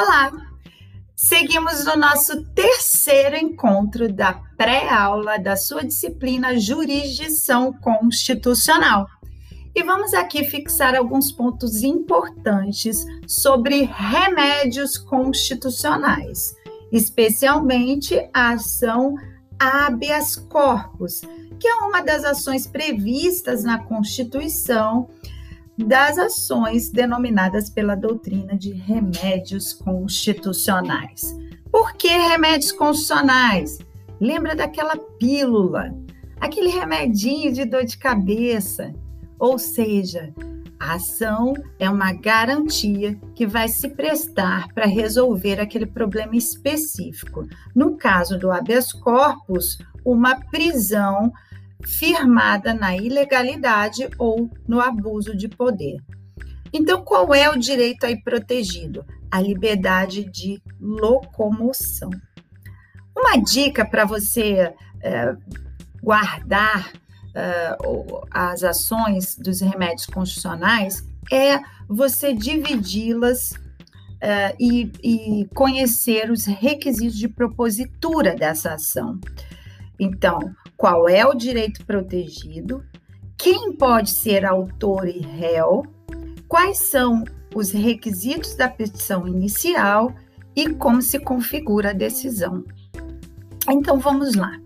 Olá! 0.00 0.30
Seguimos 1.16 1.84
no 1.84 1.96
nosso 1.96 2.44
terceiro 2.54 3.34
encontro 3.34 4.12
da 4.12 4.32
pré-aula 4.56 5.40
da 5.40 5.56
sua 5.56 5.84
disciplina 5.84 6.56
Jurisdição 6.56 7.72
Constitucional. 7.72 9.08
E 9.74 9.82
vamos 9.82 10.14
aqui 10.14 10.44
fixar 10.44 10.94
alguns 10.94 11.32
pontos 11.32 11.82
importantes 11.82 13.04
sobre 13.26 13.90
remédios 13.92 14.96
constitucionais, 14.96 16.54
especialmente 16.92 18.14
a 18.32 18.50
ação 18.50 19.16
habeas 19.58 20.36
corpus, 20.36 21.22
que 21.58 21.66
é 21.66 21.74
uma 21.74 22.02
das 22.02 22.22
ações 22.22 22.68
previstas 22.68 23.64
na 23.64 23.82
Constituição 23.82 25.08
das 25.78 26.18
ações 26.18 26.90
denominadas 26.90 27.70
pela 27.70 27.94
doutrina 27.94 28.56
de 28.56 28.72
remédios 28.72 29.72
constitucionais. 29.72 31.36
Por 31.70 31.92
que 31.92 32.08
remédios 32.08 32.72
constitucionais? 32.72 33.78
Lembra 34.20 34.56
daquela 34.56 34.96
pílula, 34.96 35.94
aquele 36.40 36.68
remedinho 36.68 37.52
de 37.52 37.64
dor 37.64 37.84
de 37.84 37.96
cabeça. 37.96 38.92
Ou 39.38 39.56
seja, 39.56 40.34
a 40.80 40.94
ação 40.94 41.54
é 41.78 41.88
uma 41.88 42.12
garantia 42.12 43.18
que 43.34 43.46
vai 43.46 43.68
se 43.68 43.88
prestar 43.88 44.68
para 44.72 44.86
resolver 44.86 45.60
aquele 45.60 45.86
problema 45.86 46.36
específico. 46.36 47.46
No 47.74 47.96
caso 47.96 48.38
do 48.38 48.50
habeas 48.50 48.92
corpus, 48.92 49.78
uma 50.04 50.40
prisão 50.50 51.32
firmada 51.84 52.74
na 52.74 52.96
ilegalidade 52.96 54.08
ou 54.18 54.50
no 54.66 54.80
abuso 54.80 55.36
de 55.36 55.48
poder. 55.48 55.98
Então, 56.72 57.02
qual 57.02 57.34
é 57.34 57.48
o 57.48 57.58
direito 57.58 58.04
aí 58.04 58.20
protegido? 58.20 59.04
A 59.30 59.40
liberdade 59.40 60.24
de 60.24 60.62
locomoção. 60.80 62.10
Uma 63.16 63.36
dica 63.36 63.84
para 63.84 64.04
você 64.04 64.72
é, 65.02 65.36
guardar 66.02 66.92
é, 67.34 67.76
as 68.30 68.64
ações 68.64 69.36
dos 69.36 69.60
remédios 69.60 70.06
constitucionais 70.06 71.06
é 71.30 71.58
você 71.88 72.32
dividi-las 72.32 73.54
é, 74.20 74.54
e, 74.58 74.90
e 75.02 75.48
conhecer 75.54 76.30
os 76.30 76.44
requisitos 76.44 77.16
de 77.16 77.28
propositura 77.28 78.34
dessa 78.34 78.74
ação. 78.74 79.18
Então, 79.98 80.38
qual 80.76 81.08
é 81.08 81.26
o 81.26 81.34
direito 81.34 81.84
protegido, 81.84 82.84
quem 83.36 83.72
pode 83.76 84.10
ser 84.10 84.44
autor 84.44 85.06
e 85.08 85.18
réu, 85.18 85.84
quais 86.48 86.78
são 86.78 87.24
os 87.54 87.70
requisitos 87.70 88.54
da 88.54 88.68
petição 88.68 89.26
inicial 89.26 90.12
e 90.54 90.70
como 90.74 91.00
se 91.00 91.18
configura 91.18 91.90
a 91.90 91.94
decisão. 91.94 92.64
Então 93.70 93.98
vamos 93.98 94.34
lá. 94.34 94.58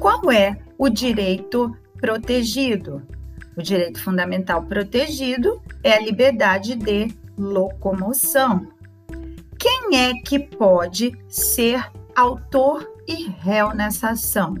Qual 0.00 0.30
é 0.30 0.58
o 0.78 0.88
direito 0.88 1.76
protegido? 2.00 3.02
O 3.56 3.62
direito 3.62 4.02
fundamental 4.02 4.64
protegido 4.64 5.60
é 5.84 5.92
a 5.92 6.00
liberdade 6.00 6.74
de 6.74 7.14
locomoção. 7.36 8.66
Quem 9.58 9.98
é 9.98 10.14
que 10.14 10.38
pode 10.38 11.12
ser 11.28 11.90
autor 12.16 12.90
e 13.10 13.28
réu 13.28 13.74
nessa 13.74 14.10
ação? 14.10 14.54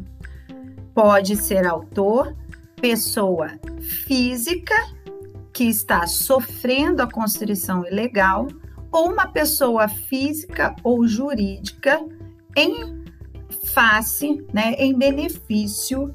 Pode 0.92 1.36
ser 1.36 1.66
autor, 1.66 2.36
pessoa 2.80 3.50
física 3.80 4.74
que 5.52 5.64
está 5.64 6.06
sofrendo 6.06 7.02
a 7.02 7.10
constrição 7.10 7.86
ilegal 7.86 8.48
ou 8.90 9.12
uma 9.12 9.28
pessoa 9.28 9.86
física 9.86 10.74
ou 10.82 11.06
jurídica 11.06 12.04
em 12.56 13.04
face, 13.72 14.44
né, 14.52 14.74
em 14.78 14.96
benefício 14.98 16.12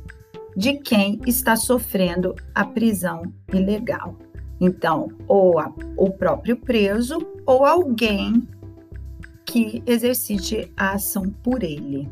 de 0.57 0.73
quem 0.73 1.21
está 1.25 1.55
sofrendo 1.55 2.35
a 2.53 2.65
prisão 2.65 3.23
ilegal. 3.53 4.17
Então, 4.59 5.09
ou 5.27 5.59
a, 5.59 5.73
o 5.97 6.11
próprio 6.11 6.57
preso 6.57 7.17
ou 7.45 7.65
alguém 7.65 8.45
que 9.45 9.83
exercite 9.85 10.71
a 10.75 10.93
ação 10.93 11.29
por 11.29 11.63
ele. 11.63 12.09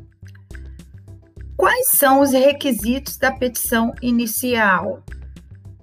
Quais 1.63 1.91
são 1.91 2.19
os 2.19 2.33
requisitos 2.33 3.15
da 3.15 3.31
petição 3.31 3.93
inicial? 4.01 5.01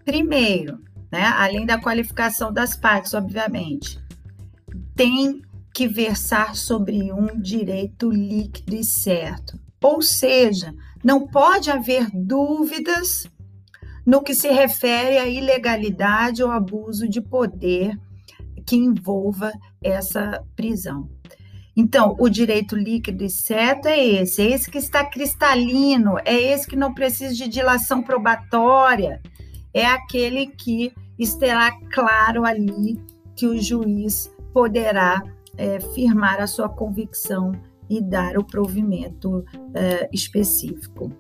Primeiro, 0.05 0.79
né, 1.11 1.25
além 1.25 1.65
da 1.65 1.81
qualificação 1.81 2.53
das 2.53 2.77
partes, 2.77 3.15
obviamente, 3.15 3.99
tem 4.95 5.41
que 5.73 5.89
versar 5.89 6.55
sobre 6.55 7.11
um 7.11 7.29
direito 7.41 8.11
líquido 8.11 8.77
e 8.77 8.85
certo. 8.85 9.59
Ou 9.83 10.03
seja, 10.03 10.75
não 11.03 11.27
pode 11.27 11.71
haver 11.71 12.11
dúvidas 12.13 13.27
no 14.05 14.23
que 14.23 14.35
se 14.35 14.51
refere 14.51 15.17
à 15.17 15.27
ilegalidade 15.27 16.43
ou 16.43 16.51
abuso 16.51 17.09
de 17.09 17.23
poder 17.23 17.99
que 18.67 18.77
envolva 18.77 19.51
essa 19.83 20.45
prisão. 20.55 21.09
Então, 21.77 22.17
o 22.19 22.29
direito 22.29 22.77
líquido 22.77 23.25
e 23.25 23.31
certo 23.31 23.87
é 23.87 23.99
esse, 23.99 24.43
é 24.43 24.51
esse 24.51 24.71
que 24.71 24.79
está 24.79 25.05
cristalino, 25.05 26.17
é 26.25 26.35
esse 26.35 26.67
que 26.67 26.77
não 26.77 26.93
precisa 26.93 27.35
de 27.35 27.49
dilação 27.49 28.03
probatória, 28.03 29.21
é 29.73 29.87
aquele 29.87 30.49
que 30.49 30.93
estará 31.19 31.73
claro 31.93 32.45
ali 32.45 33.01
que 33.37 33.47
o 33.47 33.61
juiz 33.61 34.31
poderá 34.53 35.23
é, 35.57 35.81
firmar 35.81 36.41
a 36.41 36.47
sua 36.47 36.69
convicção 36.69 37.53
e 37.89 38.01
dar 38.01 38.37
o 38.37 38.45
provimento 38.45 39.45
é, 39.75 40.09
específico. 40.13 41.13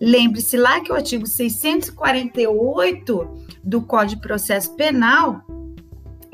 Lembre-se 0.00 0.56
lá 0.56 0.80
que 0.80 0.92
o 0.92 0.94
artigo 0.94 1.26
648 1.26 3.30
do 3.62 3.82
Código 3.82 4.20
de 4.20 4.26
Processo 4.26 4.74
Penal 4.76 5.42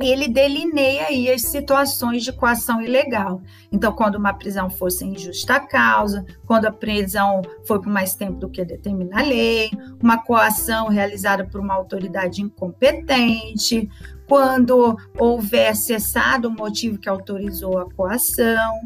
ele 0.09 0.29
delineia 0.29 1.07
aí 1.07 1.31
as 1.31 1.43
situações 1.43 2.25
de 2.25 2.33
coação 2.33 2.81
ilegal. 2.81 3.43
Então, 3.71 3.93
quando 3.93 4.17
uma 4.17 4.33
prisão 4.33 4.71
for 4.71 4.91
sem 4.91 5.17
justa 5.19 5.61
causa, 5.61 6.25
quando 6.47 6.67
a 6.67 6.73
prisão 6.73 7.43
for 7.67 7.81
por 7.81 7.91
mais 7.91 8.15
tempo 8.15 8.39
do 8.39 8.49
que 8.49 8.65
determina 8.65 9.21
a 9.21 9.23
lei, 9.23 9.71
uma 10.03 10.19
coação 10.23 10.89
realizada 10.89 11.45
por 11.45 11.61
uma 11.61 11.75
autoridade 11.75 12.43
incompetente, 12.43 13.89
quando 14.27 14.97
houver 15.19 15.75
cessado 15.75 16.49
o 16.49 16.53
motivo 16.53 16.99
que 16.99 17.09
autorizou 17.09 17.79
a 17.79 17.93
coação, 17.93 18.81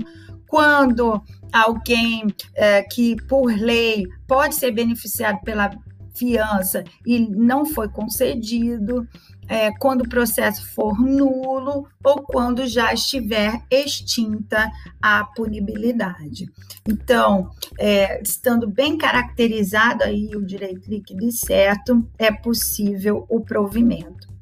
quando 0.47 1.23
alguém 1.53 2.27
é, 2.55 2.83
que, 2.83 3.17
por 3.27 3.53
lei, 3.53 4.07
pode 4.27 4.55
ser 4.55 4.71
beneficiado 4.71 5.41
pela 5.43 5.71
fiança 6.15 6.85
e 7.05 7.19
não 7.19 7.67
foi 7.67 7.89
concedido, 7.89 9.07
é, 9.49 9.71
quando 9.79 10.03
o 10.03 10.09
processo 10.09 10.67
for 10.75 10.99
nulo 11.01 11.87
ou 12.03 12.23
quando 12.23 12.67
já 12.67 12.93
estiver 12.93 13.63
extinta 13.71 14.71
a 15.01 15.25
punibilidade. 15.25 16.47
Então, 16.89 17.51
é, 17.79 18.21
estando 18.23 18.69
bem 18.69 18.97
caracterizado 18.97 20.05
aí 20.05 20.35
o 20.35 20.45
direito 20.45 20.89
líquido 20.89 21.25
e 21.25 21.33
certo, 21.33 22.07
é 22.19 22.33
possível 22.33 23.27
o 23.29 23.41
provimento. 23.41 24.35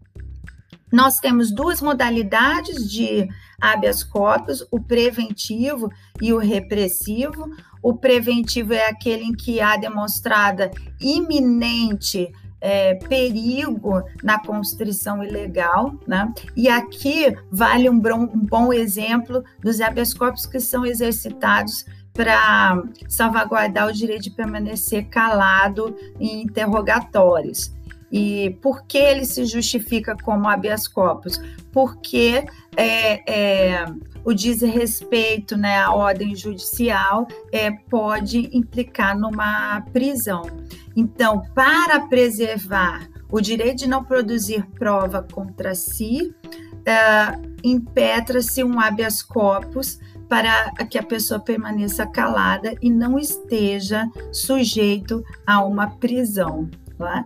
Nós 0.92 1.18
temos 1.18 1.50
duas 1.50 1.80
modalidades 1.80 2.90
de 2.90 3.26
habeas 3.58 4.04
corpus, 4.04 4.66
o 4.70 4.78
preventivo 4.78 5.90
e 6.20 6.34
o 6.34 6.38
repressivo. 6.38 7.48
O 7.82 7.94
preventivo 7.94 8.74
é 8.74 8.88
aquele 8.88 9.24
em 9.24 9.32
que 9.32 9.58
há 9.58 9.76
demonstrada 9.76 10.70
iminente 11.00 12.30
é, 12.62 12.94
perigo 12.94 14.04
na 14.22 14.38
constrição 14.38 15.22
ilegal, 15.22 15.94
né? 16.06 16.32
E 16.56 16.68
aqui 16.68 17.36
vale 17.50 17.90
um 17.90 17.98
bom, 17.98 18.22
um 18.22 18.46
bom 18.46 18.72
exemplo 18.72 19.42
dos 19.60 19.80
habeas 19.80 20.14
corpus 20.14 20.46
que 20.46 20.60
são 20.60 20.86
exercitados 20.86 21.84
para 22.14 22.80
salvaguardar 23.08 23.88
o 23.88 23.92
direito 23.92 24.22
de 24.22 24.30
permanecer 24.30 25.08
calado 25.08 25.96
em 26.20 26.42
interrogatórios. 26.42 27.72
E 28.12 28.50
por 28.62 28.84
que 28.84 28.98
ele 28.98 29.24
se 29.24 29.44
justifica 29.46 30.14
como 30.22 30.48
habeas 30.48 30.86
corpus? 30.86 31.40
Porque 31.72 32.44
é, 32.76 33.22
é, 33.26 33.86
o 34.24 34.32
desrespeito 34.32 35.56
né, 35.56 35.78
à 35.78 35.92
ordem 35.92 36.34
judicial 36.34 37.26
é, 37.50 37.70
pode 37.70 38.48
implicar 38.56 39.18
numa 39.18 39.80
prisão. 39.92 40.42
Então, 40.94 41.42
para 41.54 42.00
preservar 42.08 43.08
o 43.30 43.40
direito 43.40 43.78
de 43.78 43.88
não 43.88 44.04
produzir 44.04 44.64
prova 44.78 45.22
contra 45.22 45.74
si, 45.74 46.34
uh, 46.82 47.42
impetra-se 47.64 48.62
um 48.62 48.78
habeas 48.78 49.22
corpus 49.22 49.98
para 50.28 50.70
que 50.86 50.98
a 50.98 51.02
pessoa 51.02 51.40
permaneça 51.40 52.06
calada 52.06 52.74
e 52.80 52.90
não 52.90 53.18
esteja 53.18 54.08
sujeito 54.30 55.24
a 55.46 55.64
uma 55.64 55.90
prisão. 55.96 56.68
Tá? 56.98 57.24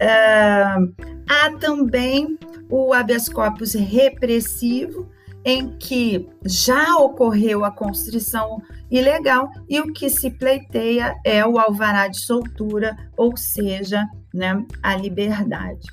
Uh, 0.00 0.94
há 1.28 1.50
também 1.58 2.38
o 2.70 2.92
habeas 2.92 3.28
corpus 3.28 3.74
repressivo, 3.74 5.08
em 5.44 5.76
que 5.78 6.28
já 6.44 6.96
ocorreu 6.96 7.64
a 7.64 7.70
constrição 7.70 8.60
ilegal 8.90 9.50
e 9.68 9.80
o 9.80 9.92
que 9.92 10.08
se 10.08 10.30
pleiteia 10.30 11.14
é 11.24 11.46
o 11.46 11.58
alvará 11.58 12.08
de 12.08 12.20
soltura, 12.20 12.96
ou 13.16 13.36
seja, 13.36 14.06
né, 14.32 14.64
a 14.82 14.96
liberdade. 14.96 15.86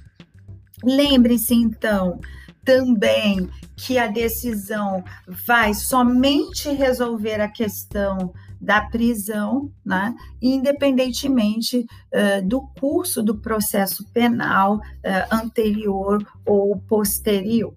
Lembre-se 0.83 1.53
então 1.53 2.19
também 2.63 3.47
que 3.75 3.97
a 3.97 4.07
decisão 4.07 5.03
vai 5.45 5.73
somente 5.73 6.69
resolver 6.69 7.39
a 7.39 7.47
questão 7.47 8.33
da 8.59 8.81
prisão, 8.81 9.71
né, 9.85 10.15
independentemente 10.41 11.79
uh, 11.79 12.47
do 12.47 12.61
curso 12.79 13.21
do 13.21 13.37
processo 13.37 14.03
penal 14.11 14.77
uh, 14.77 14.81
anterior 15.31 16.25
ou 16.45 16.77
posterior. 16.87 17.75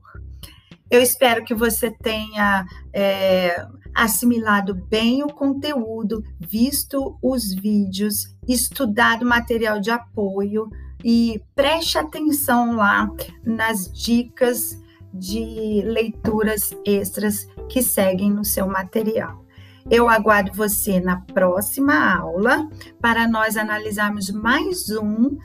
Eu 0.91 1.03
espero 1.03 1.45
que 1.45 1.55
você 1.55 1.91
tenha 1.91 2.65
é, 2.93 3.67
assimilado 3.95 4.75
bem 4.75 5.23
o 5.23 5.29
conteúdo, 5.29 6.25
visto 6.41 7.19
os 7.23 7.53
vídeos, 7.55 8.35
estudado 8.47 9.27
material 9.27 9.81
de 9.81 9.91
apoio 9.91 10.71
e 11.05 11.43
preste 11.55 11.99
atenção 11.99 12.77
lá 12.77 13.11
nas 13.45 13.91
dicas 13.93 14.81
de 15.13 15.83
leituras 15.85 16.71
extras 16.85 17.47
que 17.69 17.83
seguem 17.83 18.31
no 18.31 18.45
seu 18.45 18.67
material. 18.67 19.45
Eu 19.91 20.09
aguardo 20.09 20.53
você 20.53 21.01
na 21.01 21.21
próxima 21.21 22.15
aula 22.15 22.69
para 23.01 23.27
nós 23.27 23.57
analisarmos 23.57 24.31
mais 24.31 24.91
um 24.91 25.27
uh, 25.27 25.39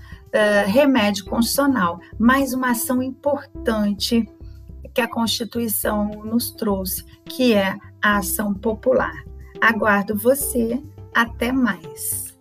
remédio 0.68 1.26
constitucional, 1.26 2.00
mais 2.20 2.54
uma 2.54 2.72
ação 2.72 3.02
importante 3.02 4.28
que 4.94 5.02
a 5.02 5.08
Constituição 5.08 6.10
nos 6.24 6.52
trouxe, 6.52 7.04
que 7.26 7.54
é 7.54 7.76
a 8.02 8.18
ação 8.18 8.54
popular. 8.54 9.24
Aguardo 9.60 10.16
você. 10.16 10.82
Até 11.14 11.52
mais. 11.52 12.33